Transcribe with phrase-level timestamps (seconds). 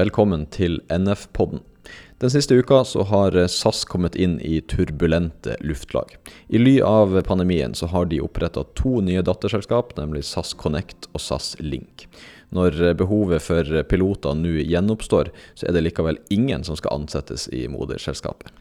[0.00, 1.60] velkommen til NF-podden.
[2.20, 6.14] Den siste uka så har SAS kommet inn i turbulente luftlag.
[6.48, 11.20] I ly av pandemien så har de oppretta to nye datterselskap, nemlig SAS Connect og
[11.24, 12.06] SAS Link.
[12.54, 17.66] Når behovet for piloter nå gjenoppstår, så er det likevel ingen som skal ansettes i
[17.72, 18.52] moderselskapet.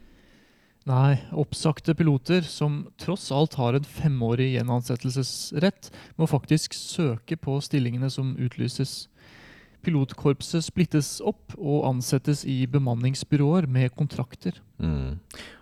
[0.89, 8.09] Nei, oppsagte piloter, som tross alt har en femårig gjenansettelsesrett, må faktisk søke på stillingene
[8.11, 9.03] som utlyses.
[9.85, 14.59] Pilotkorpset splittes opp og ansettes i bemanningsbyråer med kontrakter.
[14.77, 15.17] Mm.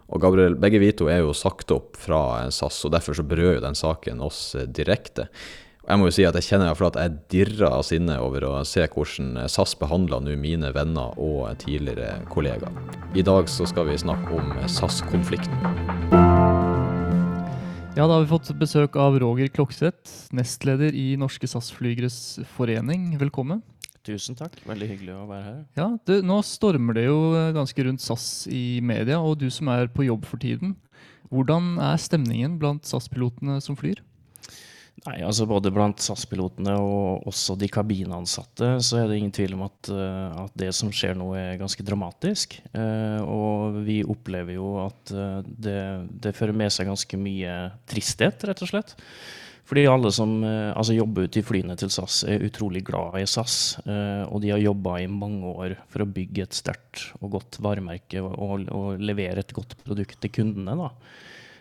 [0.07, 3.59] Og Gabriel, begge vi to er jo sagt opp fra SAS, og derfor så berører
[3.59, 5.27] jo den saken oss eh, direkte.
[5.87, 8.83] Jeg må jo si at jeg kjenner at jeg dirrer av sinne over å se
[8.83, 12.75] hvordan SAS behandler nå mine venner og tidligere kollegaer.
[13.15, 15.55] I dag så skal vi snakke om SAS-konflikten.
[17.95, 23.15] Ja, da har vi fått besøk av Roger Klokseth, nestleder i Norske SAS-flygeres forening.
[23.23, 23.63] Velkommen.
[24.07, 24.55] Tusen takk.
[24.67, 25.63] Veldig hyggelig å være her.
[25.75, 29.67] Ja, du, Nå stormer det jo eh, ganske rundt SAS i media, og du som
[29.73, 30.77] er på jobb for tiden.
[31.27, 33.99] Hvordan er stemningen blant SAS-pilotene som flyr?
[35.03, 39.65] Nei, altså Både blant SAS-pilotene og også de kabinansatte så er det ingen tvil om
[39.67, 42.55] at, uh, at, det som skjer nå, er ganske dramatisk.
[42.71, 45.13] Uh, og vi opplever jo at
[45.51, 45.81] det,
[46.23, 47.59] det, fører med seg ganske mye
[47.91, 48.95] tristhet, rett og slett.
[49.67, 53.25] Fordi alle som eh, altså, jobber ute i flyene til SAS, er utrolig glad i
[53.27, 53.77] SAS.
[53.83, 57.59] Eh, og de har jobba i mange år for å bygge et sterkt og godt
[57.63, 60.77] varemerke og, og, levere et godt produkt til kundene.
[60.79, 60.91] da.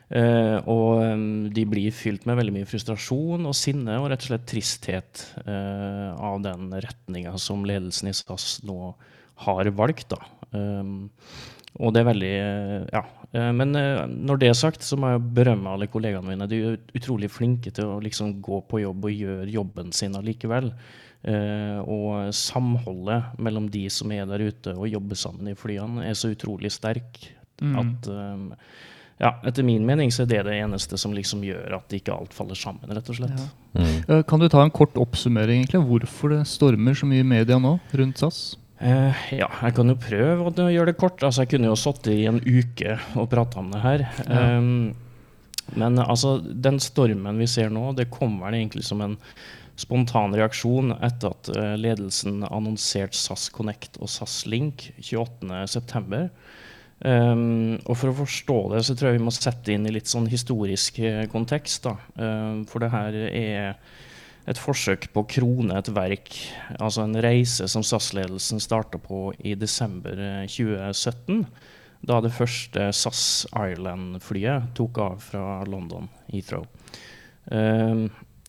[0.06, 4.30] Uh, og um, de blir fylt med veldig mye frustrasjon og sinne og rett og
[4.30, 8.94] slett tristhet uh, av den retninga som ledelsen i SAS nå
[9.46, 10.14] har valgt.
[10.14, 10.20] da.
[10.54, 11.10] Um,
[11.76, 12.34] og det er veldig
[12.94, 13.02] Ja.
[13.36, 16.46] Eh, men når det er sagt, så må jeg berømme alle kollegaene mine.
[16.48, 20.70] De er utrolig flinke til å liksom gå på jobb og gjøre jobben sin allikevel.
[21.26, 26.16] Eh, og samholdet mellom de som er der ute og jobber sammen i flyene, er
[26.16, 27.18] så utrolig sterk
[27.60, 27.76] mm.
[27.82, 28.10] at
[29.22, 32.36] ja, etter min mening så er det det eneste som liksom gjør at ikke alt
[32.36, 33.40] faller sammen, rett og slett.
[33.40, 33.48] Ja.
[33.80, 34.22] Mm.
[34.28, 35.80] Kan du ta en kort oppsummering, egentlig?
[35.88, 38.40] Hvorfor det stormer så mye i media nå rundt SAS?
[38.76, 41.22] Uh, ja, jeg kan jo prøve å gjøre det kort.
[41.24, 44.04] Altså, jeg kunne jo sittet i en uke og prata om det her.
[44.26, 44.42] Ja.
[44.58, 44.94] Um,
[45.74, 49.16] men altså, den stormen vi ser nå, det kom vel egentlig som en
[49.80, 56.26] spontan reaksjon etter at uh, ledelsen annonserte SAS Connect og SAS Link 28.9.
[56.96, 60.08] Um, og for å forstå det, så tror jeg vi må sette inn i litt
[60.08, 61.84] sånn historisk eh, kontekst.
[61.84, 61.96] da.
[62.16, 63.76] Um, for det her er
[64.46, 66.30] et forsøk på å krone et verk,
[66.78, 70.16] altså en reise som SAS-ledelsen starta på i desember
[70.48, 71.42] 2017.
[71.42, 71.72] Eh,
[72.06, 76.66] da det første SAS Ireland-flyet tok av fra London Heathrow.
[77.50, 78.06] Uh,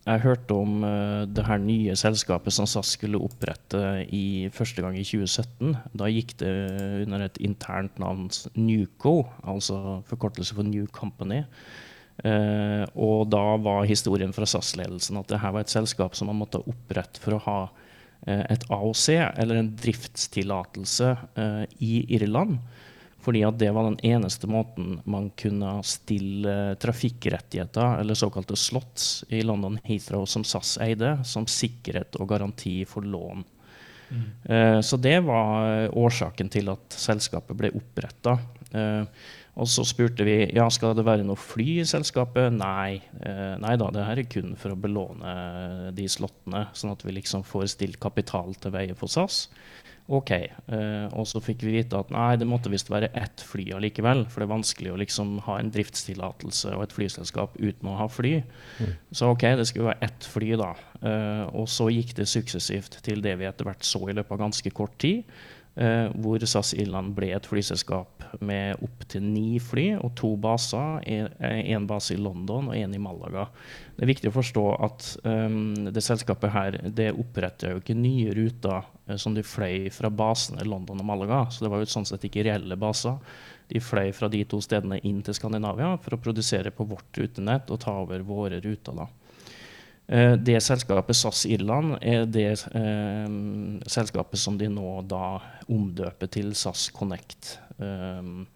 [0.07, 3.81] jeg hørte om uh, det her nye selskapet som SAS skulle opprette
[4.15, 5.73] i første gang i 2017.
[5.99, 6.53] Da gikk det
[7.03, 11.43] under et internt navn Newco, altså forkortelse for New Company.
[12.23, 16.39] Uh, og da var historien fra SAS-ledelsen at det her var et selskap som man
[16.39, 19.05] måtte opprette for å ha uh, et AOC,
[19.43, 21.13] eller en driftstillatelse,
[21.83, 22.61] i Irland.
[23.27, 29.41] Fordi at det var den eneste måten man kunne stille trafikkrettigheter, eller såkalte slots, i
[29.43, 33.43] London Heathrow som SAS eide, som sikkerhet og garanti for lån.
[34.07, 34.79] Mm.
[34.87, 38.37] så det var årsaken til at selskapet ble oppretta.
[39.57, 42.53] Og så spurte vi ja, skal det være noe fly i selskapet.
[42.53, 42.99] Nei.
[43.25, 45.33] Eh, nei da, det her er kun for å belåne
[45.97, 49.47] de slottene, sånn at vi liksom får stilt kapital til veie for SAS.
[50.07, 50.31] OK.
[50.31, 54.23] Eh, og så fikk vi vite at nei, det måtte visst være ett fly allikevel.
[54.31, 58.07] For det er vanskelig å liksom ha en driftstillatelse og et flyselskap uten å ha
[58.11, 58.37] fly.
[58.79, 58.95] Mm.
[59.11, 60.71] Så OK, det skulle være ett fly, da.
[61.01, 64.45] Eh, og så gikk det suksessivt til det vi etter hvert så i løpet av
[64.47, 65.27] ganske kort tid.
[65.77, 71.01] eh, hvor SAS Irland ble et flyselskap med opptil ni fly og to baser.
[71.03, 73.47] Én base i London og én i Malaga.
[73.95, 78.33] Det er viktig å forstå at um, det selskapet her det oppretter jo ikke nye
[78.37, 81.45] ruter uh, som de fløy fra basene i London og Malaga.
[81.51, 83.17] Så det var jo sånn sett ikke reelle baser.
[83.67, 87.71] De fløy fra de to stedene inn til Skandinavia for å produsere på vårt rutenett
[87.73, 88.95] og ta over våre ruter.
[88.95, 89.09] da.
[90.07, 92.49] Eh, det selskapet SAS Irland er det
[92.79, 93.31] eh,
[93.87, 95.37] selskapet som de nå da
[95.67, 97.57] omdøper til SAS Connect.
[97.77, 98.47] Um,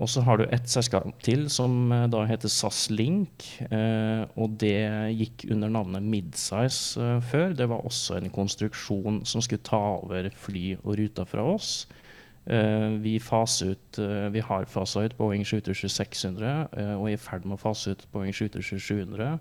[0.00, 3.44] og så har du et selskap til som uh, da heter SAS Link.
[3.68, 4.78] Eh, og det
[5.18, 7.52] gikk under navnet Midsize eh, før.
[7.58, 11.86] Det var også en konstruksjon som skulle ta over fly og ruter fra oss.
[12.44, 13.98] vi, ut,
[14.34, 18.34] vi har fasa ut Boeing 727-600 og er i ferd med å fase ut Boeing
[18.34, 19.36] 737-700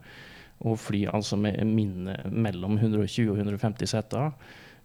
[0.61, 4.31] og fly altså med minne mellom 120 og 150 seter.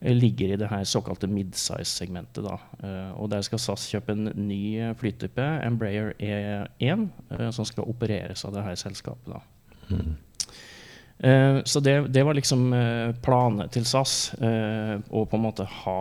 [0.01, 2.45] eh, ligger i det her såkalte midsize-segmentet.
[2.45, 2.59] da.
[2.83, 8.45] Eh, og Der skal SAS kjøpe en ny flytype, Embraer E1, eh, som skal opereres
[8.45, 9.33] av det her selskapet.
[9.33, 9.41] da.
[9.91, 10.17] Mm.
[11.19, 14.35] Eh, så det, det, var liksom eh, planene til SAS.
[14.37, 16.01] Eh, å på en måte ha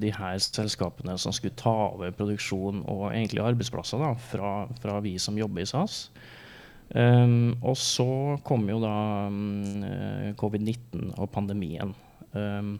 [0.00, 5.16] de her selskapene som skulle ta over produksjon og egentlig arbeidsplasser da, fra, fra vi
[5.20, 6.06] som jobber i SAS.
[6.94, 8.96] Um, og så kom jo da
[9.26, 9.82] um,
[10.38, 11.94] covid-19 og pandemien.
[12.36, 12.76] Um,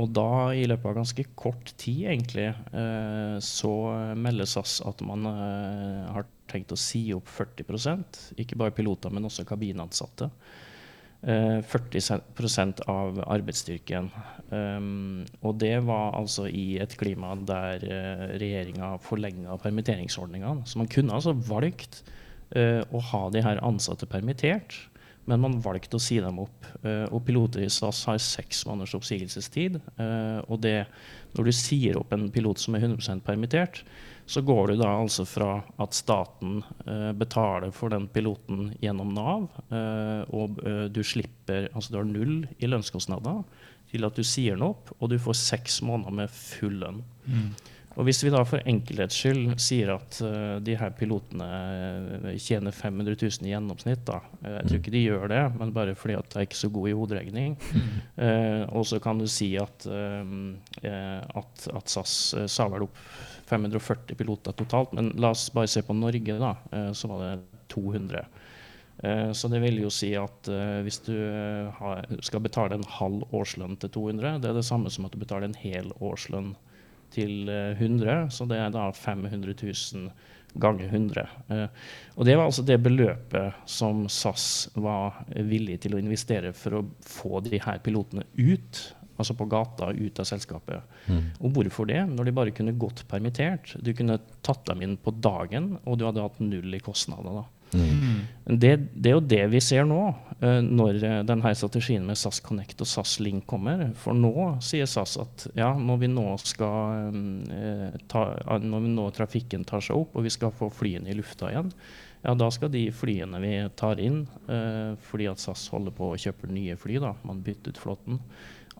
[0.00, 3.72] og da, i løpet av ganske kort tid, egentlig, uh, så
[4.16, 9.26] melder SAS at man uh, har tenkt å si opp 40% Ikke bare piloter, men
[9.28, 10.30] også kabinansatte.
[11.22, 14.08] 40 av arbeidsstyrken.
[14.50, 20.66] Um, og det var altså i et klima der uh, regjeringa forlenga permitteringsordningene.
[20.66, 22.21] Så man kunne altså valgt uh,
[22.52, 24.74] å ha de her ansatte permittert,
[25.30, 26.66] men man valgte å si dem opp.
[26.82, 29.78] Uh, og piloter i SAS har seks måneders oppsigelsestid.
[29.94, 30.82] Uh, og det,
[31.36, 33.84] når du sier opp en pilot som er 100% permittert,
[34.26, 39.48] så går du da altså fra at staten eh, betaler for den piloten gjennom Nav,
[39.74, 43.42] eh, og eh, du slipper Altså du har null i lønnskostnader,
[43.90, 47.02] til at du sier den opp, og du får seks måneder med full lønn.
[47.26, 47.50] Mm.
[47.92, 51.48] Og Hvis vi da for enkelhets skyld sier at uh, de her pilotene
[52.24, 54.22] uh, tjener 500 000 i gjennomsnitt, da.
[54.40, 56.72] Uh, jeg tror ikke de gjør det, men bare fordi at jeg er ikke så
[56.72, 57.58] god i hoderegning.
[58.16, 62.16] Uh, og så kan du si at, at, at SAS
[62.48, 62.96] sa vel opp
[63.52, 64.92] 540 piloter totalt.
[64.92, 66.56] Men la oss bare se på Norge, da.
[66.72, 68.24] Eh, så var det 200.
[69.02, 71.16] Eh, så det vil jo si at eh, hvis du
[72.24, 75.50] skal betale en halv årslønn til 200, det er det samme som at du betaler
[75.50, 76.54] en hel årslønn
[77.14, 78.28] til 100.
[78.34, 80.08] Så det er da 500 000
[80.62, 81.26] ganger 100.
[82.16, 86.82] Og det var altså det beløpet som SAS var villig til å investere for å
[87.08, 88.82] få de her pilotene ut
[89.22, 90.94] altså på gata, ut av selskapet.
[91.06, 91.24] Mm.
[91.40, 92.00] Og hvorfor det?
[92.10, 93.74] Når de bare kunne gått permittert.
[93.84, 97.42] Du kunne tatt dem inn på dagen, og du hadde hatt null i kostnader.
[97.42, 97.61] da.
[97.74, 98.20] Mm.
[98.44, 100.00] Det, det, er jo det vi ser nå,
[100.42, 103.86] uh, når uh, denne strategien med SAS Connect og SAS Link kommer.
[103.98, 104.32] For nå
[104.64, 108.26] sier SAS at ja, når vi nå skal uh, ta,
[108.62, 111.72] når nå trafikken tar seg opp og vi skal få flyene i lufta igjen,
[112.22, 114.20] ja, da skal de flyene vi tar inn,
[115.02, 118.20] fordi at SAS holder på å kjøpe nye fly, da, man bytter ut flåten,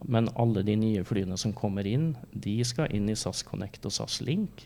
[0.06, 3.96] men alle de nye flyene som kommer inn, de skal inn i SAS Connect og
[3.96, 4.62] SAS Link.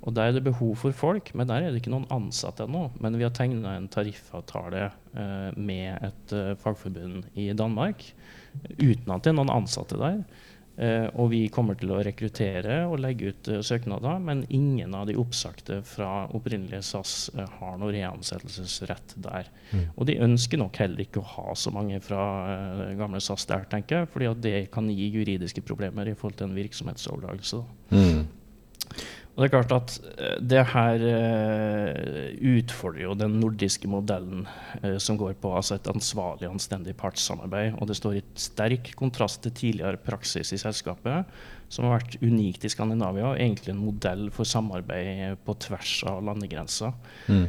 [0.00, 2.86] Og Der er det behov for folk, men der er det ikke noen ansatte ennå.
[3.00, 8.06] Men vi har tegna en tariffavtale eh, med et eh, fagforbund i Danmark
[8.80, 10.22] uten at det er noen ansatte der.
[10.80, 15.10] Eh, og vi kommer til å rekruttere og legge ut uh, søknader, men ingen av
[15.10, 19.50] de oppsagte fra opprinnelige SAS uh, har noe reansettelsesrett der.
[19.74, 19.82] Mm.
[19.92, 23.66] Og de ønsker nok heller ikke å ha så mange fra uh, gamle SAS der,
[23.68, 27.60] tenker jeg, fordi det kan gi juridiske problemer i forhold til en virksomhetsoverdragelse.
[27.92, 28.24] Mm.
[29.40, 32.26] Og det er klart at eh, det her uh,
[32.58, 34.42] utfordrer jo den nordiske modellen
[34.84, 37.78] uh, som går på altså et ansvarlig, anstendig partssamarbeid.
[37.80, 41.30] Og det står i sterk kontrast til tidligere praksis i selskapet,
[41.72, 46.20] som har vært unikt i Skandinavia, og egentlig en modell for samarbeid på tvers av
[46.26, 46.92] landegrenser.
[47.30, 47.44] Mm.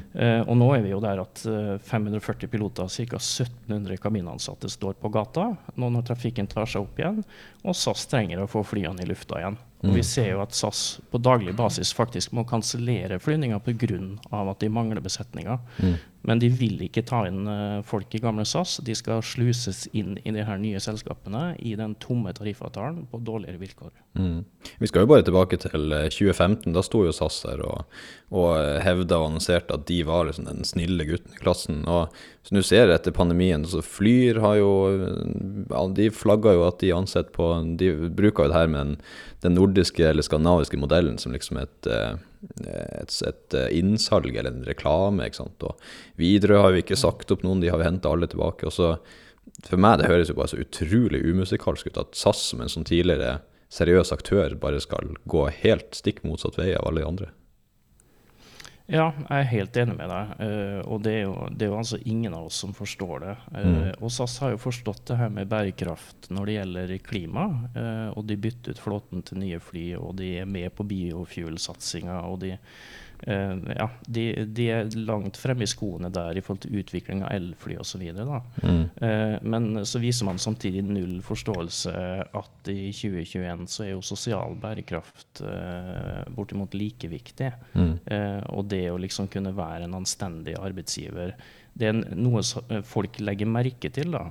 [0.45, 1.41] Og nå er vi jo der at
[1.89, 3.17] 540 piloter, ca.
[3.17, 7.23] 1700 kabinansatte, står på gata nå når trafikken tar seg opp igjen,
[7.65, 9.57] og SAS trenger å få flyene i lufta igjen.
[9.81, 10.05] Og vi mm.
[10.05, 13.99] ser jo at SAS på daglig basis faktisk må kansellere flyvninger pga.
[14.51, 15.57] at de mangler besetninger.
[15.81, 15.95] Mm.
[16.27, 18.77] Men de vil ikke ta inn uh, folk i gamle SAS.
[18.85, 23.61] De skal sluses inn i de her nye selskapene i den tomme tariffavtalen på dårligere
[23.61, 23.91] vilkår.
[24.19, 24.43] Mm.
[24.83, 26.69] Vi skal jo bare tilbake til 2015.
[26.69, 27.97] Eh, da sto jo SAS der og,
[28.29, 31.83] og eh, hevda og annonserte at de var liksom den snille gutten i klassen.
[31.89, 34.71] Og hvis du ser etter pandemien, så Flyr har jo
[35.95, 37.47] De flagga jo at de ansetter på
[37.79, 38.97] De bruker jo det her med den,
[39.45, 41.89] den nordiske eller skandinaviske modellen som liksom et
[42.65, 45.25] et, et, innsalg eller en reklame.
[45.27, 45.65] ikke sant?
[45.67, 48.69] Og Widerøe har jo ikke sagt opp noen, de har jo henta alle tilbake.
[48.69, 48.95] og så
[49.67, 52.87] For meg det høres jo bare så utrolig umusikalsk ut at SAS som en sånn
[52.87, 53.39] tidligere
[53.71, 57.29] seriøs aktør bare skal gå helt stikk motsatt vei av alle de andre.
[58.91, 60.31] Ja, jeg er helt enig med deg.
[60.41, 63.35] Uh, og det er, jo, det er, jo, altså ingen av oss som forstår det.
[63.53, 63.77] Uh, mm.
[64.03, 67.45] Og SAS har jo forstått det her med bærekraft når det gjelder klima.
[67.77, 72.19] Uh, og de bytter ut flåten til nye fly, og de er med på biofuel-satsinga.
[72.27, 72.57] Og de
[73.21, 77.77] ja, de, de, er langt fremme i skoene der i forhold til utvikling av elfly
[77.81, 78.01] osv.
[78.01, 78.83] Mm.
[78.97, 81.93] Uh, men så viser man samtidig null forståelse
[82.41, 87.51] at i 2021 så er jo sosial bærekraft uh, bortimot like viktig.
[87.73, 87.95] Mm.
[88.55, 91.35] Og det å liksom kunne være en anstendig arbeidsgiver
[91.73, 92.41] det er noe
[92.87, 94.11] folk legger merke til.
[94.15, 94.25] da.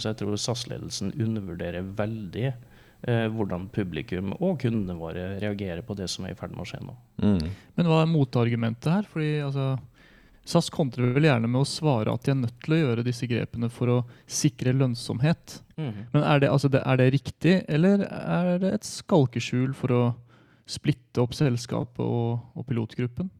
[0.00, 2.58] Så jeg tror SAS-ledelsen undervurderer veldig eh,
[3.00, 6.80] hvordan publikum og kundene våre reagerer på det som er i ferd med å skje
[6.84, 6.96] nå.
[7.22, 7.46] Mm.
[7.78, 9.08] Men hva er motargumentet her?
[9.08, 9.70] Fordi altså,
[10.50, 13.28] SAS kontrer vel gjerne med å svare at de er nødt til å gjøre disse
[13.30, 15.60] grepene for å sikre lønnsomhet.
[16.12, 20.02] Men er det, altså er det riktig, eller er det et skalkeskjul for å
[20.70, 23.30] splitte opp selskapet og, og pilotgruppen?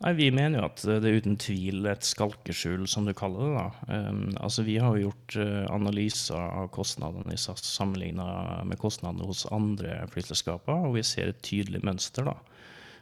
[0.00, 3.50] Nei, Vi mener jo at det er uten tvil et skalkeskjul, som du kaller det.
[3.58, 3.96] da.
[4.08, 9.28] Um, altså Vi har jo gjort uh, analyser av kostnadene i SAS sammenligna med kostnadene
[9.28, 12.30] hos andre flyselskaper, og vi ser et tydelig mønster.
[12.30, 12.38] da.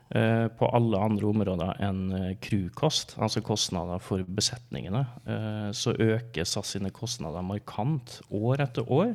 [0.09, 2.03] Uh, på alle andre områder enn
[2.43, 9.15] crewkost, altså kostnader for besetningene, uh, så øker SAS sine kostnader markant år etter år.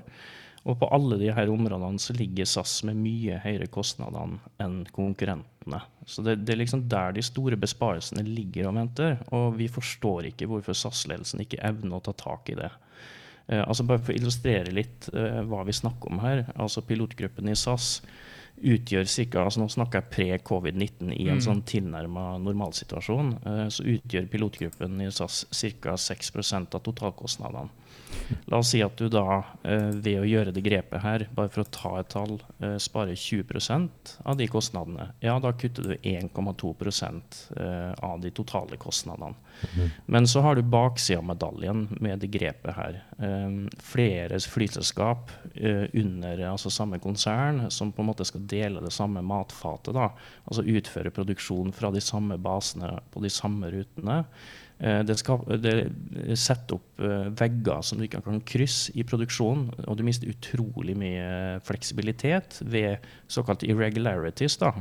[0.64, 5.82] Og på alle de her områdene så ligger SAS med mye høyere kostnader enn konkurrentene.
[6.08, 9.18] Så det, det, er liksom der de store besparelsene ligger og venter.
[9.36, 12.72] Og vi forstår ikke hvorfor SAS-ledelsen ikke evner å ta tak i det.
[13.48, 16.46] Eh, altså Bare for å illustrere litt eh, hva vi snakker om her.
[16.56, 17.98] altså Pilotgruppen i SAS
[18.64, 21.44] utgjør cirka, Altså nå snakker jeg pre-covid-19 i en Mm.
[21.44, 23.34] sånn tilnærma normalsituasjon.
[23.46, 25.44] Eh, så utgjør pilotgruppen i SAS
[25.82, 25.98] ca.
[25.98, 27.70] 6% av totalkostnadene.
[28.46, 31.64] La oss si at du da eh, ved å gjøre det grepet her, bare for
[31.64, 35.10] å ta et tall, eh, sparer 20% av de kostnadene.
[35.24, 36.74] Ja, da kutter du 1,2
[37.58, 39.36] eh, av de totale kostnadene.
[40.06, 43.02] Men så har du baksida av medaljen med det grepet her.
[43.20, 49.22] Eh, flere flyselskap under altså samme konsern som på en måte skal dele det samme
[49.22, 49.94] matfatet.
[49.94, 50.10] da,
[50.48, 54.24] Altså utføre produksjon fra de samme basene på de samme rutene.
[54.84, 55.76] Eh, Det, skal, det
[56.40, 60.96] setter opp eh, vegger som du ikke kan krysse i produksjonen, og du mister utrolig
[61.00, 64.58] mye fleksibilitet ved såkalte irregularities.
[64.58, 64.74] da.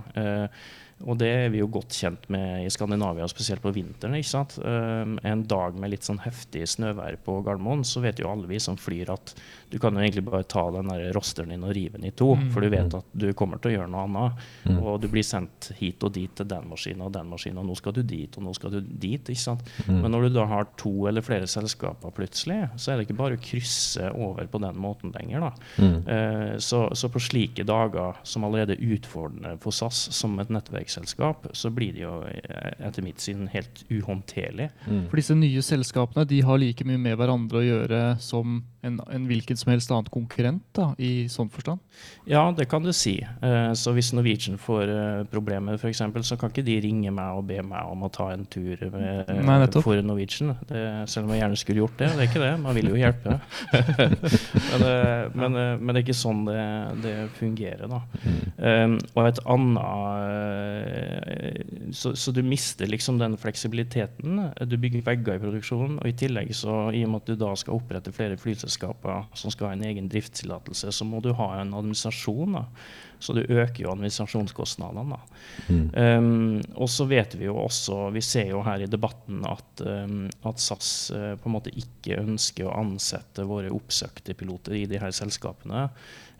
[1.07, 4.15] Og det er vi jo godt kjent med i Skandinavia, spesielt på vinteren.
[4.15, 4.59] ikke sant?
[4.63, 8.59] Um, en dag med litt sånn heftig snøvær på Gardermoen, så vet jo alle vi
[8.63, 9.35] som flyr at
[9.73, 12.35] du kan jo egentlig bare ta den der rosteren din og rive den i to,
[12.37, 12.51] Mm.
[12.53, 14.33] for du vet at du kommer til å gjøre noe annet.
[14.65, 14.79] Mm.
[14.83, 17.77] Og du blir sendt hit og dit til den maskinen og den maskinen, og nå
[17.77, 19.23] skal du dit og nå skal du dit.
[19.29, 19.63] ikke sant?
[19.89, 20.01] Mm.
[20.03, 23.37] Men når du da har to eller flere selskaper plutselig, så er det ikke bare
[23.37, 25.41] å krysse over på den måten lenger.
[25.41, 25.53] da.
[25.79, 26.09] Mm.
[26.09, 30.49] Eh, Så, så på slike dager som allerede er utfordrende for SAS som et
[30.93, 34.71] nettverksselskap, så blir det jo eh, etter mitt syn helt uhåndterlig.
[34.87, 35.09] Mm.
[35.09, 39.27] For disse nye selskapene de har like mye med hverandre å gjøre som en, en
[39.29, 41.83] hvilken som helst annen konkurrent, da, i sånn forstand?
[42.27, 43.21] Ja, det kan du si.
[43.23, 47.47] Eh, Så hvis Norwegian får eh, problemer, f.eks., så kan ikke de ringe meg og
[47.51, 50.57] be meg om å ta en tur med, Nei, for Norwegian.
[50.69, 52.11] Det, selv om jeg gjerne skulle gjort det.
[52.13, 52.53] Det er ikke det.
[52.63, 53.39] Man vil jo hjelpe.
[54.83, 54.85] men,
[55.39, 56.61] men, men det er ikke sånn det,
[57.05, 58.03] det fungerer, da.
[58.59, 60.42] Um, og et annet
[61.93, 64.41] så, så du mister liksom den fleksibiliteten.
[64.67, 67.53] Du bygger vegger i produksjonen, og i tillegg så, i og med at du da
[67.59, 71.75] skal opprette flere flyselskaper som skal ha en egen driftstillatelse, så må du ha en
[71.79, 72.59] administrasjon.
[72.59, 72.67] da.
[73.23, 75.15] Så du øker jo administrasjonskostnadene.
[75.15, 75.21] da.
[75.69, 75.85] Mm.
[75.95, 80.27] Um, og så vet vi jo også, vi ser jo her i debatten at, um,
[80.49, 84.99] at SAS uh, på en måte ikke ønsker å ansette våre oppsøkte piloter i de
[85.03, 85.87] her selskapene.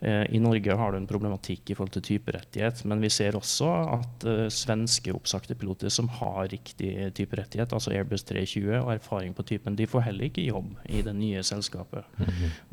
[0.03, 3.69] Uh, I Norge har du en problematikk i forhold til typerettighet, men vi ser også
[3.95, 9.45] at uh, svenske oppsagte piloter som har riktig typerettighet, altså Airbus 320 og erfaring på
[9.47, 12.03] typen, de får heller ikke jobb i det nye selskapet.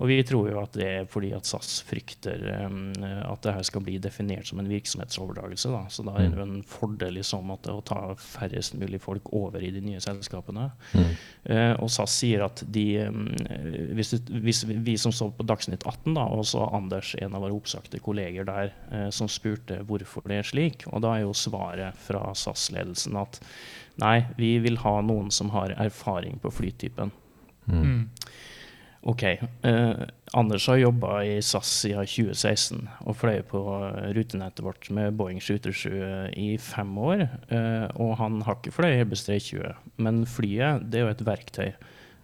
[0.00, 3.66] Og vi tror jo at det er fordi at SAS frykter um, at det her
[3.66, 5.70] skal bli definert som en virksomhetsoverdragelse.
[5.72, 5.82] Da.
[5.92, 9.30] Så da er det jo en fordel i så måte å ta færrest mulig folk
[9.36, 10.70] over i de nye selskapene.
[10.94, 11.10] Mm.
[11.46, 13.26] Uh, og SAS sier at de um,
[13.96, 17.44] hvis, hvis vi, vi som så på Dagsnytt 18, da, og så Anders, en av
[17.44, 21.36] våre oppsagte kolleger der, eh, som spurte hvorfor det er slik, og da er jo
[21.36, 23.40] svaret fra SAS-ledelsen at
[24.00, 27.12] nei, vi vil ha noen som har erfaring på flytypen.
[27.66, 27.82] Mm.
[27.82, 28.08] Mm.
[29.02, 29.22] Ok.
[29.22, 29.94] Eh,
[30.32, 33.60] Anders har jobba i SAS siden 2016 og fløy på
[34.14, 37.24] rutenettet vårt med Boeing 737 i fem år.
[37.48, 39.72] Eh, og han har ikke fløyet Airbus 320,
[40.04, 41.72] men flyet det er jo et verktøy.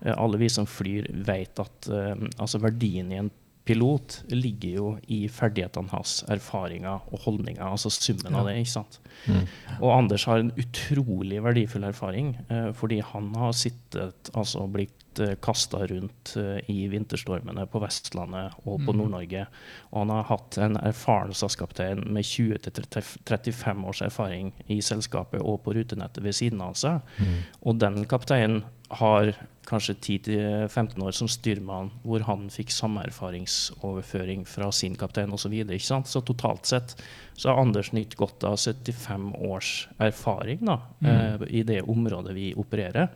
[0.02, 3.32] Eh, alle vi som flyr, vet at eh, altså verdien i en
[3.66, 7.64] pilot ligger jo i ferdighetene hans, erfaringer og holdninger.
[7.66, 8.60] Altså summen av det.
[8.62, 9.00] ikke sant?
[9.26, 9.42] Mm.
[9.80, 15.34] Og Anders har en utrolig verdifull erfaring, eh, fordi han har sittet, altså blitt eh,
[15.42, 19.00] kasta rundt eh, i vinterstormene på Vestlandet og på Mm.
[19.00, 19.46] Nord-Norge.
[19.90, 25.74] Og han har hatt en erfaren SAS-kaptein med 20-35 års erfaring i selskapet og på
[25.74, 27.00] rutenettet ved siden av seg.
[27.18, 27.36] Mm.
[27.66, 28.62] Og den kapteinen
[29.00, 29.32] har
[29.66, 35.46] kanskje 10-15 år som styrmann, hvor han fikk samme erfaringsoverføring fra sin kaptein osv.
[35.46, 36.08] Så, videre, ikke sant?
[36.10, 36.96] så totalt sett
[37.36, 41.10] så har Anders nytt godt av 75 års erfaring da, Mm.
[41.10, 43.08] eh, i det området vi opererer.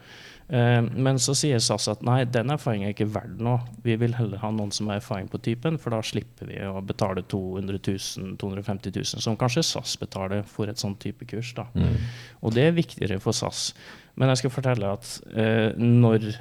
[0.51, 3.61] Eh, men så sier SAS at nei, den erfaringen er ikke verdt noe.
[3.85, 6.83] Vi vil heller ha noen som har erfaring på typen, for da slipper vi å
[6.83, 11.55] betale 200 000, 250 000, som kanskje SAS betaler for et sånn type kurs.
[11.55, 11.69] da.
[11.75, 11.99] Mm.
[12.43, 13.71] Og det er viktigere for SAS.
[14.19, 16.33] Men jeg skal fortelle at eh, når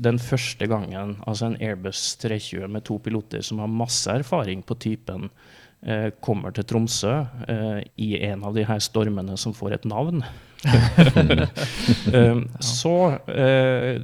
[0.00, 4.76] den første gangen altså en Airbus 320 med to piloter som har masse erfaring på
[4.82, 5.30] typen,
[5.82, 7.14] eh, kommer til Tromsø
[7.48, 10.24] eh, i en av de her stormene som får et navn,
[12.78, 12.94] så
[13.30, 14.00] eh,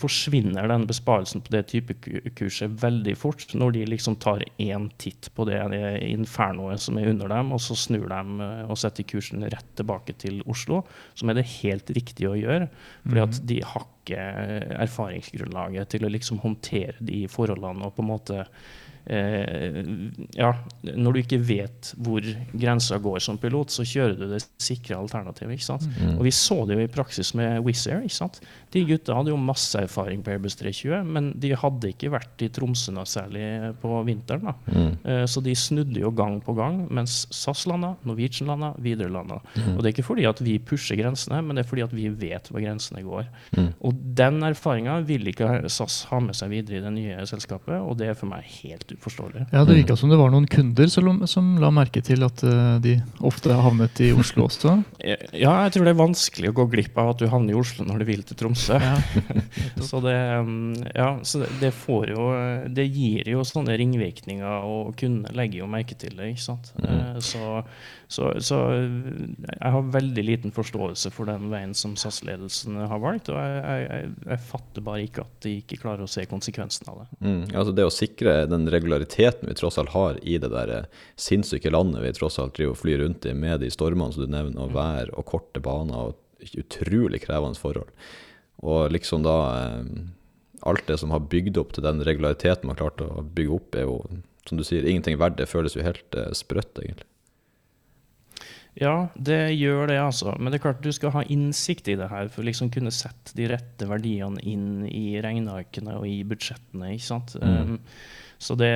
[0.00, 1.96] forsvinner den besparelsen på det type
[2.38, 5.60] kurset veldig fort, når de liksom tar én titt på det
[6.06, 10.16] infernoet som er under dem, og så snur de eh, og setter kursen rett tilbake
[10.20, 10.84] til Oslo,
[11.18, 12.70] som er det helt riktige å gjøre.
[13.04, 14.24] Fordi at de har ikke
[14.84, 18.42] erfaringsgrunnlaget til å liksom håndtere de forholdene og på en måte
[19.06, 19.84] Eh,
[20.32, 22.24] ja, når du ikke vet hvor
[22.56, 25.58] grensa går som pilot, så kjører du det sikre alternativet.
[25.58, 25.84] ikke sant?
[25.84, 26.03] Mm.
[26.18, 28.02] Og vi så det jo i praksis med Wizz Air.
[28.04, 28.40] ikke sant?
[28.74, 32.48] De gutta hadde jo masse erfaring på Airbus 320, men de hadde ikke vært i
[32.48, 34.44] Tromsø noe særlig på vinteren.
[34.50, 34.54] da.
[34.72, 34.92] Mm.
[35.04, 39.40] Eh, Så de snudde jo gang på gang, mens SAS landa, Norwegian landa, Widerøe landa.
[39.76, 42.08] Og det er ikke fordi at vi pusher grensene, men det er fordi at vi
[42.08, 43.26] vet hvor grensene går.
[43.56, 43.70] Mm.
[43.80, 47.96] Og den erfaringa vil ikke SAS ha med seg videre i det nye selskapet, og
[47.98, 49.46] det er for meg helt uforståelig.
[49.52, 52.78] Ja, Det virka som det var noen kunder som, som la merke til at uh,
[52.82, 54.82] de ofte havnet i Oslo også.
[55.34, 57.86] Ja, jeg tror det er vanskelig å gå glipp av at du havner i Oslo
[57.86, 58.78] når du vil til Tromsø.
[58.82, 58.98] Ja.
[59.88, 62.24] Så det, um, ja, så det- jo
[62.74, 66.30] Det gir jo sånne ringvirkninger, og kunder legger jo merke til det.
[66.34, 66.72] ikke sant?
[66.80, 67.20] Mm.
[67.20, 67.64] Så,
[68.08, 73.38] så, så jeg har veldig liten forståelse for den veien som SAS-ledelsen har valgt, og
[73.38, 77.08] jeg, jeg, jeg, fatter bare ikke at de ikke klarer å se konsekvensen av det.
[77.20, 77.42] Mm.
[77.52, 81.72] Altså det å sikre den regulariteten vi tross alt har i det der eh, sinnssyke
[81.72, 84.60] landet vi tross alt driver og flyr rundt i med de stormene som du nevner,
[84.64, 86.16] og vær og korte baner og
[86.60, 87.90] utrolig krevende forhold.
[88.64, 89.88] Og liksom da eh,
[90.64, 93.74] Alt det som har bygd opp til den regulariteten man har klart å bygge opp,
[93.76, 93.98] er jo,
[94.48, 95.36] som du sier, ingenting verdt.
[95.36, 97.04] Det føles jo helt eh, sprøtt, egentlig.
[98.80, 100.32] Ja, det gjør det, altså.
[100.38, 102.94] Men det er klart du skal ha innsikt i det her for å liksom kunne
[102.94, 106.94] sette de rette verdiene inn i regnearkene og i budsjettene.
[106.96, 107.36] ikke sant?
[107.38, 107.76] Mm.
[107.76, 107.76] Um,
[108.44, 108.70] så det,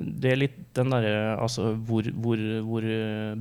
[0.00, 2.86] det er litt den derre altså hvor, hvor, hvor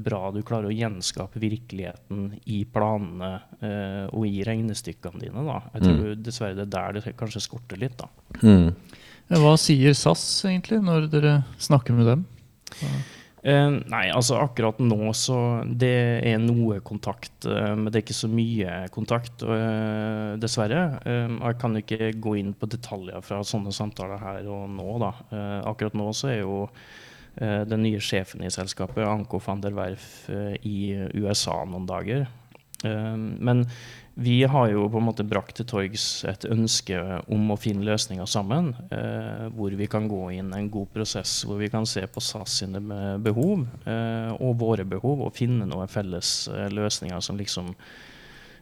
[0.06, 5.46] bra du klarer å gjenskape virkeligheten i planene eh, og i regnestykkene dine.
[5.48, 5.58] da.
[5.74, 7.98] Jeg tror dessverre det er der det kanskje skorter litt.
[7.98, 8.12] da.
[8.46, 8.70] Mm.
[9.34, 12.24] Hva sier SAS egentlig når dere snakker med dem?
[13.44, 15.36] Eh, nei, altså akkurat nå så
[15.68, 20.84] Det er noe kontakt, eh, men det er ikke så mye kontakt, eh, dessverre.
[21.04, 25.12] Jeg kan ikke gå inn på detaljer fra sånne samtaler her og nå, da.
[25.68, 26.70] Akkurat nå så er jo
[27.34, 32.28] den nye sjefen i selskapet, Anko van der Werf, i USA noen dager.
[32.84, 33.66] Men
[34.14, 37.00] vi har jo på en måte brakt til torgs et ønske
[37.34, 38.74] om å finne løsninger sammen.
[38.94, 42.60] Eh, hvor vi kan gå inn en god prosess hvor vi kan se på SAS
[42.62, 42.82] sine
[43.26, 47.74] behov eh, og våre behov, og finne noen felles eh, løsninger som liksom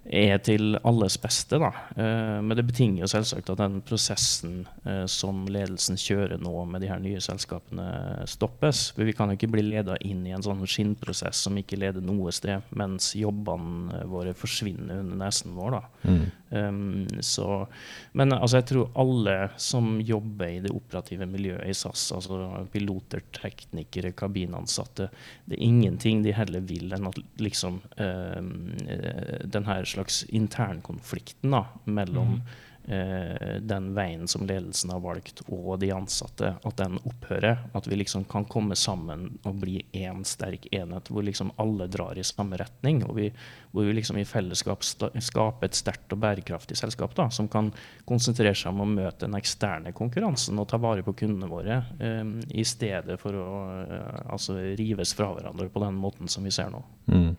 [0.05, 1.59] er til alles beste.
[1.61, 1.69] Da.
[1.95, 6.81] Eh, men det betinger jo selvsagt at den prosessen eh, som ledelsen kjører nå med
[6.83, 7.85] de her nye selskapene,
[8.29, 8.87] stoppes.
[8.95, 12.03] For vi kan jo ikke bli leda inn i en sånn skinnprosess som ikke leder
[12.05, 15.77] noe sted, mens jobbene våre forsvinner under nesen vår.
[15.77, 15.83] Da.
[16.09, 16.23] Mm.
[16.51, 17.67] Um, så,
[18.11, 23.23] men altså, jeg tror alle som jobber i det operative miljøet i SAS, altså piloter,
[23.37, 25.07] teknikere, kabinansatte,
[25.45, 28.51] det er ingenting de heller vil enn at liksom um,
[28.83, 32.41] eh, den her slags internkonflikten mellom
[32.83, 37.59] eh, den veien som ledelsen har valgt og de ansatte, at den opphører.
[37.77, 42.17] At vi liksom kan komme sammen og bli én sterk enhet hvor liksom alle drar
[42.17, 43.03] i samme retning.
[43.05, 43.31] og vi,
[43.71, 47.71] Hvor vi liksom i fellesskap skaper et sterkt og bærekraftig selskap da, som kan
[48.05, 52.25] konsentrere seg om å møte den eksterne konkurransen og ta vare på kundene våre, eh,
[52.49, 53.49] i stedet for å
[53.85, 56.83] eh, altså rives fra hverandre på den måten som vi ser nå.
[57.11, 57.35] Mm.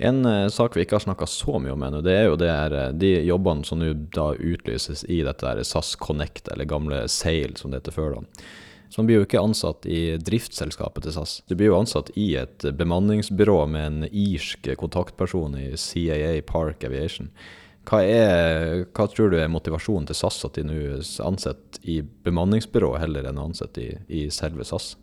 [0.00, 2.52] En eh, sak vi ikke har snakka så mye om ennå, det er jo det
[2.52, 7.00] her, eh, de jobbene som nå da utlyses i dette her SAS Connect, eller gamle
[7.10, 8.14] Sail som det heter før.
[8.14, 8.44] da.
[8.88, 11.40] Så man blir jo ikke ansatt i driftsselskapet til SAS.
[11.50, 17.32] Du blir jo ansatt i et bemanningsbyrå med en irsk kontaktperson i CAA Park Aviation.
[17.88, 20.78] Hva, er, hva tror du er motivasjonen til SAS at de nå
[21.26, 24.94] ansetter i bemanningsbyrå heller enn å ansette i, i selve SAS?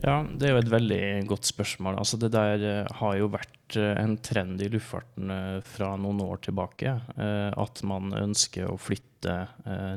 [0.00, 1.98] Ja, det er jo et veldig godt spørsmål.
[2.00, 6.22] Altså, det der eh, har jo vært eh, en trend i luftfarten eh, fra noen
[6.24, 6.94] år tilbake.
[7.20, 9.34] At man ønsker å flytte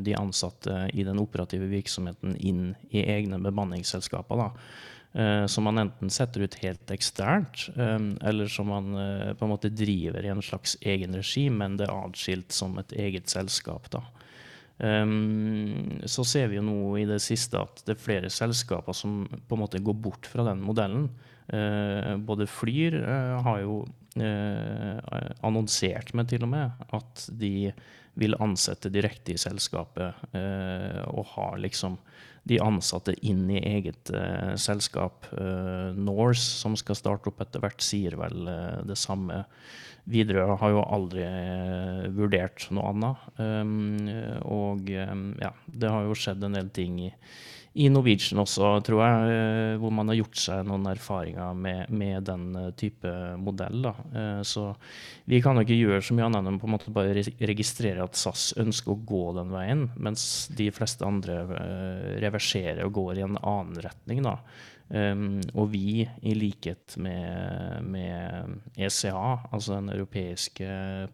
[0.04, 4.42] de ansatte i den operative virksomheten inn i egne bemanningsselskaper.
[4.42, 5.48] Da.
[5.48, 8.90] som man enten setter ut helt eksternt, eller som man
[9.38, 12.92] på en måte driver i en slags egen regi, men det er atskilt som et
[13.06, 13.88] eget selskap.
[13.94, 14.04] da.
[14.82, 19.22] Um, så ser vi jo nå i det siste at det er flere selskaper som
[19.30, 21.10] på en måte går bort fra den modellen.
[21.52, 23.82] Uh, både Flyr uh, har jo
[24.18, 24.98] uh,
[25.46, 27.72] annonsert med til og med at de
[28.20, 30.36] vil ansette direkte i selskapet
[31.10, 31.96] og har liksom
[32.46, 34.12] de ansatte inn i eget
[34.62, 35.26] selskap.
[35.96, 38.46] Norse, som skal starte opp etter hvert, sier vel
[38.86, 39.40] det samme.
[40.04, 43.28] Widerøe har jo aldri eh, vurdert noe annet.
[44.52, 47.12] Og ja, det har jo skjedd en del ting i,
[47.74, 52.28] i Norwegian også, tror jeg, uh, hvor man har gjort seg noen erfaringer med, med
[52.30, 53.82] den uh, type modell.
[53.84, 53.94] Da.
[54.46, 54.68] så
[55.30, 58.20] vi kan jo ikke gjøre så mye annet enn på en måte bare registrere at
[58.20, 61.42] SAS ønsker å gå den veien, mens de fleste andre
[62.22, 64.22] reverserer og går i en annen retning.
[64.26, 64.38] da.
[64.94, 70.68] Um, og vi, i likhet med, med, ECA, altså den europeiske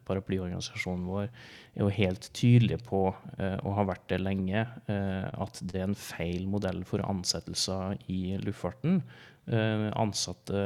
[0.07, 1.29] paraplyorganisasjonen vår,
[1.77, 5.87] er jo helt tydelige på, uh, og har vært det lenge, uh, at det er
[5.87, 8.99] en feil modell for ansettelser i luftfarten.
[9.49, 10.59] Uh, ansatte,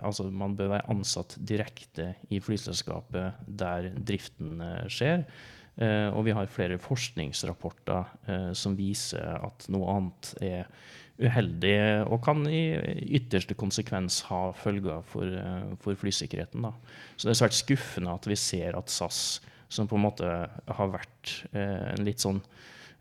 [0.00, 5.28] altså man bør være ansatt direkte i flyselskapet der driften skjer.
[5.76, 10.70] Og vi har flere forskningsrapporter som viser at noe annet er
[11.16, 11.76] uheldig
[12.10, 12.76] og kan i
[13.16, 16.62] ytterste konsekvens ha følger for, eh, for flysikkerheten.
[16.62, 16.72] Da.
[17.16, 20.92] Så det er svært skuffende at vi ser at SAS, som på en måte har
[20.92, 22.42] vært eh, en litt sånn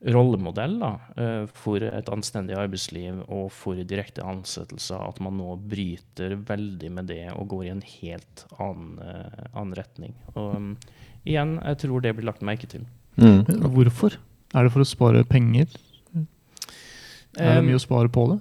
[0.05, 6.37] rollemodell da, eh, for et anstendig arbeidsliv og for direkte ansettelser, at man nå bryter
[6.45, 8.99] veldig med det og går i en helt annen,
[9.53, 10.15] annen retning.
[10.35, 10.71] Og um,
[11.25, 12.85] igjen, jeg tror det blir lagt merke til.
[13.19, 13.43] Mm.
[13.73, 14.17] Hvorfor?
[14.55, 15.71] Er det for å spare penger?
[17.35, 18.39] Er det mye å spare på det?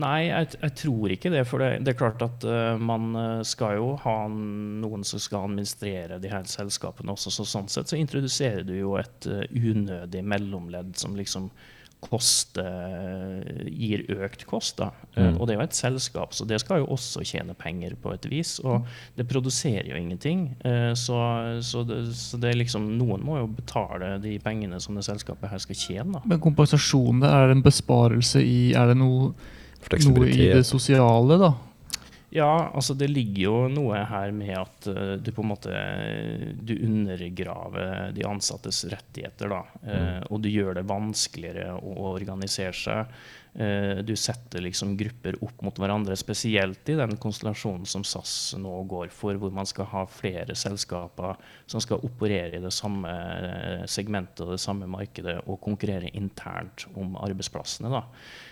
[0.00, 1.42] Nei, jeg, jeg, tror ikke det.
[1.48, 5.48] For det, det er klart at uh, man eh, skal jo ha noen som skal
[5.50, 7.32] administrere de her selskapene også.
[7.34, 11.50] Så sånn sett så introduserer du jo et uh, unødig mellomledd som liksom
[12.02, 12.64] koste,
[13.70, 14.78] gir økt kost.
[14.80, 14.90] Da.
[15.14, 15.38] Eh, mm.
[15.38, 18.26] Og det er jo et selskap, så det skal jo også tjene penger på et
[18.30, 18.56] vis.
[18.66, 18.86] Og
[19.18, 20.48] det produserer jo ingenting.
[20.66, 21.18] Eh, så,
[21.64, 25.52] så, det, så det, er liksom, noen må jo betale de pengene som det selskapet
[25.52, 26.18] her skal tjene.
[26.18, 26.24] Da.
[26.34, 29.32] Men kompensasjon, er det en besparelse i Er det noe,
[30.06, 31.54] noe i det sosiale, da?
[32.32, 35.82] Ja, altså det ligger jo noe her med at uh, du på en måte
[36.64, 39.52] du undergraver de ansattes rettigheter.
[39.52, 40.30] da, uh, mm.
[40.32, 43.12] Og du gjør det vanskeligere å organisere seg.
[43.52, 48.78] Uh, du setter liksom grupper opp mot hverandre, spesielt i den konstellasjonen som SAS nå
[48.88, 51.36] går for, hvor man skal ha flere selskaper
[51.70, 53.12] som skal operere i det samme
[53.90, 57.92] segmentet og det samme markedet og konkurrere internt om arbeidsplassene.
[57.92, 58.06] da.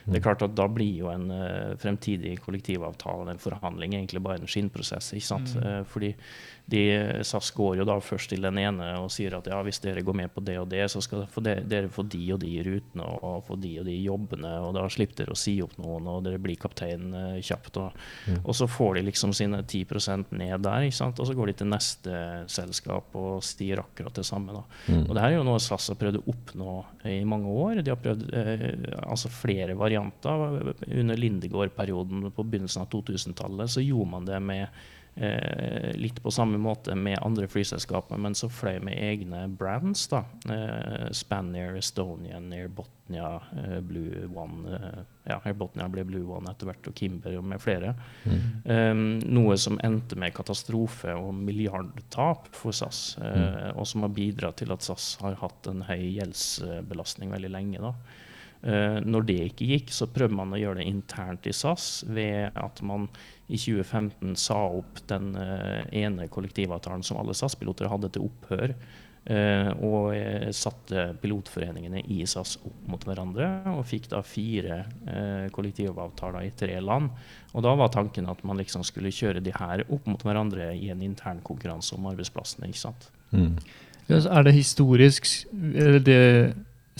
[0.04, 4.40] Det er klart at Da blir jo en uh, fremtidig kollektivavtale en forhandling egentlig bare
[4.40, 5.12] en skinnprosess.
[5.14, 5.54] ikke sant?
[5.56, 5.64] Mm.
[5.64, 6.14] Uh, fordi
[6.70, 6.82] de,
[7.26, 10.16] SAS går jo da først til den ene og sier at ja, hvis dere går
[10.22, 13.56] med på det og det, så skal dere, få de og de rutene og få
[13.60, 16.58] de og de jobbene, og da slipper dere å si opp noen, og dere blir
[16.60, 17.80] kaptein uh, kjapt.
[17.82, 17.96] Og,
[18.30, 18.38] mm.
[18.44, 21.20] og, så får de liksom sine 10% ned der, ikke sant?
[21.22, 24.54] og så går de til neste selskap og stier akkurat det samme.
[24.54, 24.64] da.
[24.92, 25.04] Mm.
[25.08, 26.76] Og det her er jo noe SAS har prøvd å oppnå
[27.10, 27.82] i mange år.
[27.82, 28.30] De har prøvd
[29.02, 30.46] altså flere varianter.
[30.86, 34.80] Under Lindegård-perioden på begynnelsen av 2000-tallet så gjorde man det med
[35.20, 40.06] eh, litt på samme måte med andre flyselskaper, men så fløy med egne brands.
[40.08, 40.24] da.
[40.48, 46.50] Eh, Spanair, Estonian, Air Botnia, eh, Blue One eh, ja, Air Botnia ble Blue One
[46.50, 47.92] etter hvert, og Kimber og med flere.
[48.24, 48.40] Mm.
[48.64, 49.04] Um,
[49.36, 53.28] noe som endte med katastrofe og milliardtap for SAS, mm.
[53.30, 57.84] Eh, og som har bidratt til at SAS har hatt en høy gjeldsbelastning veldig lenge.
[57.84, 57.94] da.
[58.60, 62.82] Når det ikke gikk, så prøvde man å gjøre det internt i SAS ved at
[62.84, 63.06] man
[63.50, 68.74] i 2015 sa opp den uh, ene kollektivavtalen som alle SAS-piloter hadde til opphør.
[69.20, 70.14] Uh, og
[70.56, 74.78] satte pilotforeningene i SAS opp mot hverandre og fikk da fire
[75.52, 77.10] kollektivavtaler i tre land.
[77.52, 80.88] Og da var tanken at man liksom skulle kjøre de her opp mot hverandre i
[80.94, 82.70] en intern konkurranse om arbeidsplassene.
[82.72, 83.10] ikke sant?
[83.36, 83.60] Mm.
[84.10, 86.22] Er det historisk eller det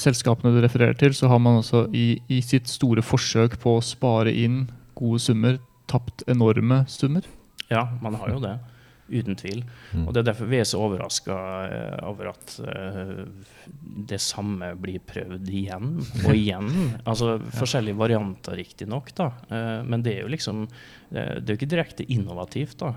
[0.01, 3.85] selskapene du refererer til, så har man altså i, i sitt store forsøk på å
[3.85, 4.65] spare inn
[4.99, 5.59] gode summer
[5.91, 7.27] tapt enorme summer.
[7.71, 8.59] Ja, man har jo det.
[9.11, 9.65] Uten tvil.
[9.91, 10.05] Mm.
[10.07, 13.25] Og Det er derfor vi er så overraska uh, over at uh,
[14.07, 16.71] det samme blir prøvd igjen og igjen.
[17.03, 19.33] altså Forskjellige varianter, riktignok, da.
[19.87, 20.63] men det er jo liksom
[21.11, 22.79] det er jo ikke direkte innovativt.
[22.79, 22.93] da,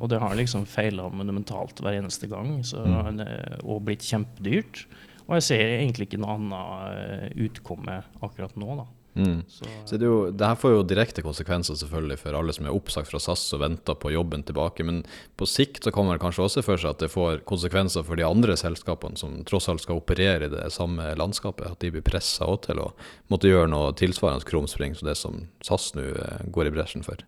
[0.00, 3.22] Og det har liksom feila monumentalt hver eneste gang så, mm.
[3.62, 4.82] og blitt kjempedyrt.
[5.30, 8.80] Og jeg ser egentlig ikke noe annet eh, utkomme akkurat nå.
[8.80, 8.86] da.
[9.20, 9.42] Mm.
[9.48, 12.76] Så, Så det, jo, det her får jo direkte konsekvenser selvfølgelig for alle som er
[12.76, 15.02] oppsagt fra SAS og venter på jobben tilbake, men
[15.36, 18.26] på sikt så kommer det kanskje også for seg at det får konsekvenser for de
[18.26, 22.48] andre selskapene som tross alt skal operere i det samme landskapet, at de blir pressa
[22.64, 22.92] til å
[23.32, 27.20] måtte gjøre noe tilsvarende krumspring som det som SAS nå eh, går i bresjen for.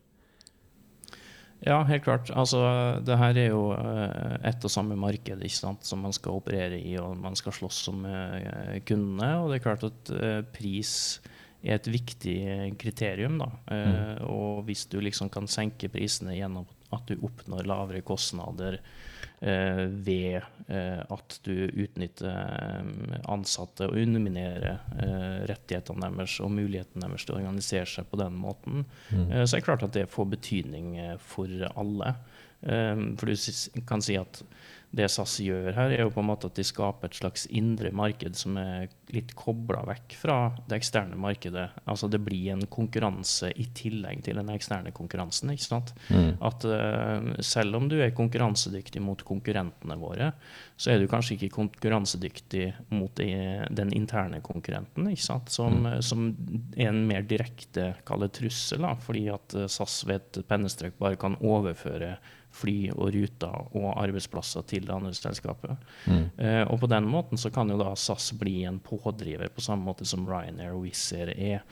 [1.62, 2.31] Ja, helt klart.
[2.35, 2.59] Altså,
[3.07, 6.81] det her er jo eh, ett og samme marked ikke sant, som man skal operere
[6.81, 9.28] i, og man skal slåss om eh, kundene.
[9.38, 11.20] Og det er klart at eh, pris
[11.64, 12.37] er et viktig
[12.81, 13.38] kriterium.
[13.38, 13.51] Da.
[13.75, 18.81] Eh, Og hvis du liksom kan senke prisene gjennom at du oppnår lavere kostnader
[19.40, 27.01] eh, ved eh, at du utnytter eh, ansatte og underminerer eh, rettighetene deres og muligheten
[27.07, 30.09] deres til å organisere seg på den måten, eh, så er det klart at det
[30.12, 32.14] får betydning eh, for alle.
[32.62, 34.42] Eh, for du kan si at
[34.92, 37.88] det SAS gjør her, er jo på en måte at de skaper et slags indre
[37.96, 40.37] marked som er litt kobla vekk fra
[40.68, 41.64] det eksterne markedet.
[41.88, 45.55] Altså det blir en konkurranse i tillegg til den eksterne konkurransen.
[45.55, 45.94] ikke sant?
[46.44, 50.33] At uh, selv om du er konkurransedyktig mot konkurrentene våre,
[50.76, 53.31] så er du kanskje ikke konkurransedyktig mot de,
[53.72, 55.52] den interne konkurrenten, ikke sant?
[55.52, 56.28] Som, som
[56.76, 61.18] er en mer direkte kall trussel, da, fordi at eh, SAS ved et pennestrøk bare
[61.20, 62.16] kan overføre
[62.52, 65.76] fly og ruter og arbeidsplasser til det andre selskapet.
[66.08, 69.84] Eh, og på den måten så kan jo da SAS bli en pådriver på samme
[69.88, 71.62] måte som Ryanair og Wizz Air er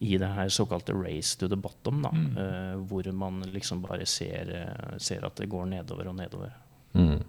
[0.00, 4.48] i det her såkalte race to the bottom, da, eh, hvor man liksom bare ser,
[4.48, 6.54] eh, ser at det går nedover og nedover.
[6.94, 7.20] Mm.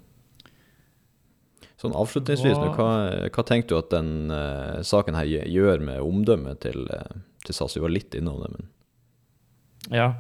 [1.82, 6.00] Sånn avslutningsvis, Hva- hva, hva tenker du at den uh, saken her gjør- gjør med
[6.06, 7.74] omdømmet til, uh, til SAS?
[7.76, 8.70] Vi var litt innom det, men
[9.90, 10.14] Ja.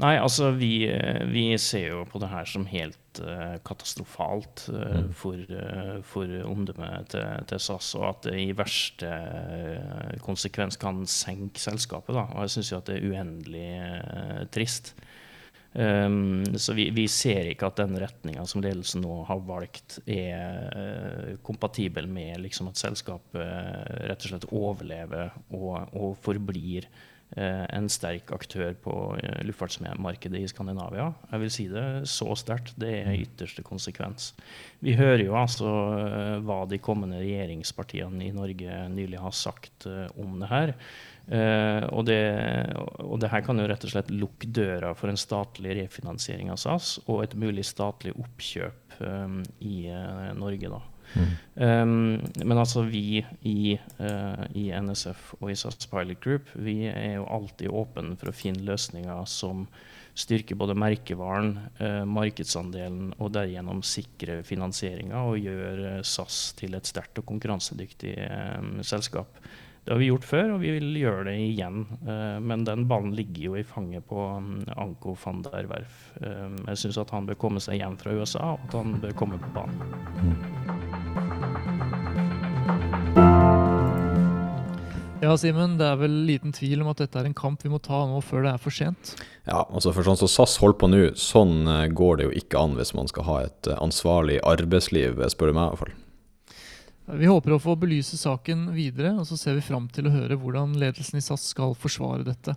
[0.00, 0.86] Nei, altså vi,
[1.28, 7.12] vi ser jo på det her som helt uh, katastrofalt eh, for, uh, for omdømmet
[7.12, 9.10] til, til SAS, og at det i verste
[10.24, 12.16] konsekvens kan senke selskapet.
[12.16, 12.24] Da.
[12.32, 14.94] Og jeg syns jo at det er uendelig trist.
[15.72, 21.38] Um, så vi, vi ser ikke at den retninga som ledelsen nå har valgt, er
[21.44, 23.40] kompatibel med liksom, at selskapet
[24.08, 26.88] rett og slett overlever og, og forblir
[27.36, 31.06] en sterk aktør på uh, luftfartsmarkedet i Skandinavia.
[31.30, 32.74] Jeg vil si det så sterkt.
[32.80, 34.32] Det er ytterste konsekvens.
[34.82, 40.08] Vi hører jo altså eh, hva de kommende regjeringspartiene i Norge nylig har sagt eh,
[40.18, 40.74] om det her.
[41.30, 42.18] Eh, og, det,
[42.98, 46.58] og det her kan jo rett og slett lukke døra for en statlig refinansiering av
[46.58, 50.72] SAS og et mulig statlig oppkjøp eh, i eh, Norge.
[50.72, 50.82] da.
[51.54, 57.18] Um, men altså vi i, uh, i NSF og i SAS Pilot Group vi er
[57.18, 59.66] jo alltid åpne for å finne løsninger som
[60.16, 66.88] styrker både merkevaren, uh, markedsandelen og derigjennom sikre finansieringa og gjør eh, SAS til et
[66.88, 69.40] sterkt og konkurransedyktig um, selskap.
[69.84, 71.82] Det har vi gjort før, og vi vil gjøre det igjen.
[72.06, 76.04] Eh, men den ballen ligger jo i fanget på um, Anko van der Werf.
[76.22, 79.18] Eh, jeg syns at han bør komme seg hjem fra USA, og at han bør
[79.24, 81.01] komme på banen.
[85.22, 87.78] Ja, Simen, det er vel liten tvil om at dette er en kamp vi må
[87.78, 89.12] ta nå før det er for sent.
[89.46, 92.58] Ja, altså for sånn som SAS holder på nå, sånn eh, går det jo ikke
[92.58, 95.82] an hvis man skal ha et eh, ansvarlig arbeidsliv, eh, spør du meg i hvert
[95.84, 95.94] fall.
[97.22, 100.40] Vi håper å få belyse saken videre, og så ser vi fram til å høre
[100.42, 102.56] hvordan ledelsen i SAS skal forsvare dette.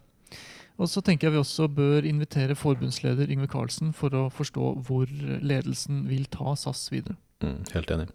[0.82, 5.06] Og så tenker jeg vi også bør invitere forbundsleder Yngve Karlsen for å forstå hvor
[5.06, 7.20] ledelsen vil ta SAS videre.
[7.46, 8.08] Mm, helt enig.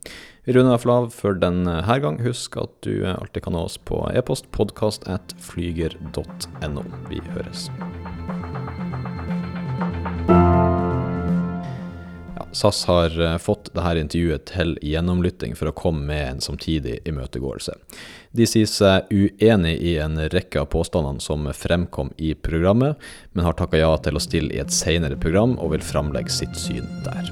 [0.45, 2.19] Vi runder av Flav av for denne gang.
[2.25, 6.85] Husk at du alltid kan nå oss på e-post podkast at flyger.no.
[7.11, 7.69] Vi høres.
[12.53, 17.77] SAS har eh, fått dette intervjuet til gjennomlytting for å komme med en samtidig imøtegåelse.
[18.35, 22.99] De sier seg uenig i en rekke av påstandene som fremkom i programmet,
[23.33, 26.59] men har takka ja til å stille i et senere program og vil framlegge sitt
[26.59, 27.31] syn der.